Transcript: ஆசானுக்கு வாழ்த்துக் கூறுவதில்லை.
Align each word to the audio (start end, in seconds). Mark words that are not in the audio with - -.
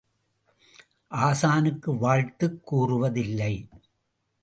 ஆசானுக்கு 1.11 1.97
வாழ்த்துக் 1.97 2.65
கூறுவதில்லை. 2.65 3.67